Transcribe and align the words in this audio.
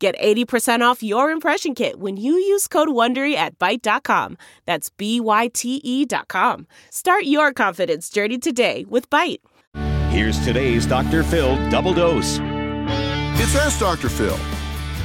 Get 0.00 0.18
80% 0.18 0.80
off 0.80 1.02
your 1.02 1.30
impression 1.30 1.74
kit 1.74 2.00
when 2.00 2.16
you 2.16 2.32
use 2.32 2.66
code 2.66 2.88
WONDERY 2.88 3.34
at 3.34 3.58
Byte.com. 3.58 4.38
That's 4.64 4.88
B-Y-T-E 4.88 6.06
dot 6.06 6.28
com. 6.28 6.66
Start 6.88 7.24
your 7.24 7.52
confidence 7.52 8.08
journey 8.08 8.38
today 8.38 8.86
with 8.88 9.10
Byte. 9.10 9.40
Here's 10.08 10.42
today's 10.42 10.86
Dr. 10.86 11.22
Phil 11.22 11.54
double 11.68 11.92
dose. 11.92 12.38
It's 12.40 13.54
Ask 13.54 13.78
Dr. 13.78 14.08
Phil. 14.08 14.38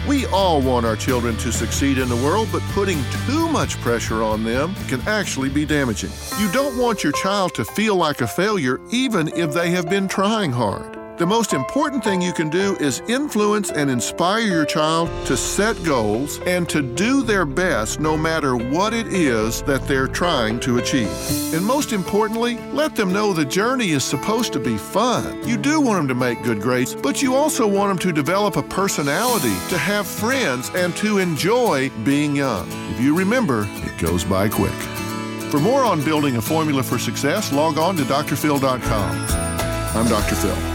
We 0.07 0.27
all 0.27 0.61
want 0.61 0.85
our 0.85 0.95
children 0.95 1.35
to 1.37 1.51
succeed 1.51 1.97
in 1.97 2.07
the 2.07 2.15
world, 2.15 2.47
but 2.53 2.61
putting 2.71 3.03
too 3.27 3.49
much 3.49 3.77
pressure 3.81 4.23
on 4.23 4.45
them 4.45 4.75
can 4.87 5.01
actually 5.09 5.49
be 5.49 5.65
damaging. 5.65 6.11
You 6.39 6.49
don't 6.53 6.77
want 6.77 7.03
your 7.03 7.11
child 7.11 7.53
to 7.55 7.65
feel 7.65 7.97
like 7.97 8.21
a 8.21 8.27
failure 8.27 8.79
even 8.91 9.27
if 9.35 9.53
they 9.53 9.71
have 9.71 9.89
been 9.89 10.07
trying 10.07 10.53
hard. 10.53 10.94
The 11.17 11.25
most 11.25 11.53
important 11.53 12.03
thing 12.03 12.21
you 12.21 12.33
can 12.33 12.49
do 12.49 12.75
is 12.75 13.01
influence 13.07 13.71
and 13.71 13.89
inspire 13.89 14.41
your 14.41 14.65
child 14.65 15.09
to 15.27 15.37
set 15.37 15.81
goals 15.81 16.41
and 16.41 16.67
to 16.67 16.81
do 16.81 17.23
their 17.23 17.45
best 17.45 18.01
no 18.01 18.17
matter 18.17 18.57
what 18.57 18.93
it 18.93 19.07
is 19.07 19.61
that 19.61 19.87
they're 19.87 20.09
trying 20.09 20.59
to 20.59 20.77
achieve. 20.77 21.07
And 21.53 21.65
most 21.65 21.93
importantly, 21.93 22.57
let 22.73 22.97
them 22.97 23.13
know 23.13 23.31
the 23.31 23.45
journey 23.45 23.91
is 23.91 24.03
supposed 24.03 24.51
to 24.53 24.59
be 24.59 24.77
fun. 24.77 25.41
You 25.47 25.55
do 25.55 25.79
want 25.79 25.99
them 25.99 26.07
to 26.09 26.15
make 26.15 26.43
good 26.43 26.59
grades, 26.59 26.93
but 26.93 27.21
you 27.21 27.33
also 27.33 27.65
want 27.65 27.91
them 27.91 27.99
to 27.99 28.11
develop 28.11 28.57
a 28.57 28.63
personality, 28.63 29.55
to 29.69 29.77
have 29.77 30.05
friends, 30.05 30.69
and 30.75 30.93
to 30.97 31.19
enjoy 31.19 31.91
being 32.03 32.35
young. 32.35 32.67
If 32.91 32.99
you 32.99 33.17
remember, 33.17 33.65
it 33.69 33.97
goes 34.01 34.25
by 34.25 34.49
quick. 34.49 34.73
For 35.49 35.61
more 35.61 35.85
on 35.85 36.03
building 36.03 36.35
a 36.35 36.41
formula 36.41 36.83
for 36.83 36.99
success, 36.99 37.53
log 37.53 37.77
on 37.77 37.95
to 37.95 38.03
drphil.com. 38.03 39.27
I'm 39.95 40.09
Dr. 40.09 40.35
Phil. 40.35 40.74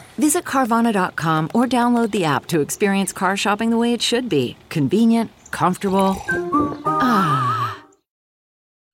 Visit 0.31 0.45
Carvana.com 0.45 1.49
or 1.53 1.65
download 1.65 2.11
the 2.11 2.23
app 2.23 2.45
to 2.45 2.61
experience 2.61 3.11
car 3.11 3.35
shopping 3.35 3.69
the 3.69 3.77
way 3.77 3.91
it 3.91 4.01
should 4.01 4.29
be 4.29 4.55
convenient, 4.69 5.29
comfortable. 5.51 6.15
Ah. 6.85 7.83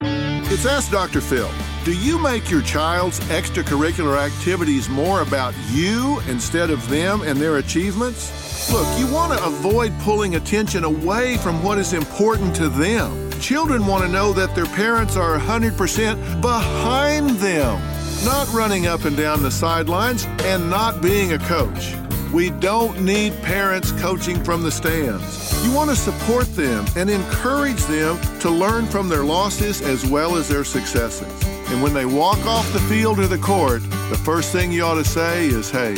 It's 0.02 0.65
Ask 0.65 0.91
Dr. 0.91 1.21
Phil. 1.21 1.52
Do 1.85 1.95
you 1.95 2.17
make 2.17 2.49
your 2.49 2.63
child's 2.63 3.19
extracurricular 3.30 4.17
activities 4.17 4.89
more 4.89 5.21
about 5.21 5.53
you 5.69 6.19
instead 6.27 6.71
of 6.71 6.89
them 6.89 7.21
and 7.21 7.39
their 7.39 7.58
achievements? 7.58 8.71
Look, 8.71 8.88
you 8.97 9.05
want 9.13 9.38
to 9.38 9.45
avoid 9.45 9.93
pulling 9.99 10.37
attention 10.37 10.86
away 10.86 11.37
from 11.37 11.61
what 11.64 11.77
is 11.77 11.93
important 11.93 12.55
to 12.55 12.67
them. 12.67 13.30
Children 13.39 13.86
want 13.86 14.04
to 14.04 14.09
know 14.09 14.33
that 14.33 14.55
their 14.55 14.65
parents 14.65 15.15
are 15.15 15.37
100% 15.37 16.42
behind 16.42 17.30
them, 17.30 17.80
not 18.26 18.52
running 18.54 18.88
up 18.88 19.05
and 19.05 19.16
down 19.16 19.44
the 19.44 19.52
sidelines 19.52 20.26
and 20.42 20.70
not 20.70 21.02
being 21.02 21.33
a 21.33 21.39
coach. 21.39 21.95
We 22.33 22.50
don't 22.50 23.02
need 23.02 23.33
parents 23.42 23.92
coaching 23.94 24.44
from 24.44 24.61
the 24.61 24.72
stands. 24.72 25.66
You 25.66 25.73
want 25.73 25.89
to 25.89 25.95
support 25.95 26.45
them 26.55 26.86
and 26.95 27.10
encourage 27.10 27.82
them 27.86 28.20
to 28.39 28.50
learn 28.50 28.86
from 28.86 29.08
their 29.08 29.23
losses 29.23 29.82
as 29.82 30.05
well 30.05 30.36
as 30.36 30.50
their 30.50 30.64
successes. 30.64 31.32
And 31.70 31.82
when 31.82 31.94
they 31.94 32.05
walk 32.05 32.39
off 32.45 32.72
the 32.73 32.80
field 32.82 33.20
or 33.20 33.28
the 33.28 33.38
court, 33.38 33.82
the 34.10 34.22
first 34.23 34.52
thing 34.52 34.72
you 34.72 34.84
ought 34.84 34.95
to 34.95 35.05
say 35.05 35.48
is, 35.48 35.70
hey, 35.70 35.92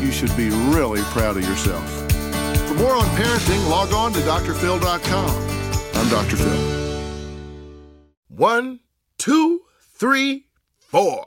you 0.00 0.10
should 0.10 0.34
be 0.36 0.48
really 0.74 1.02
proud 1.12 1.36
of 1.36 1.42
yourself. 1.42 1.86
For 2.68 2.74
more 2.74 2.94
on 2.94 3.06
parenting, 3.16 3.68
log 3.68 3.92
on 3.92 4.12
to 4.14 4.20
drphil.com. 4.20 5.48
I'm 5.94 6.08
Dr. 6.08 6.36
Phil. 6.36 6.78
One, 8.28 8.80
two, 9.18 9.62
three, 9.94 10.46
four. 10.78 11.26